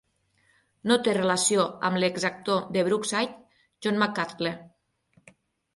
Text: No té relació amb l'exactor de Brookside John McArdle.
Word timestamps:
No 0.91 0.97
té 1.07 1.13
relació 1.17 1.67
amb 1.91 2.01
l'exactor 2.05 2.67
de 2.79 2.85
Brookside 2.89 3.63
John 3.87 4.03
McArdle. 4.05 4.57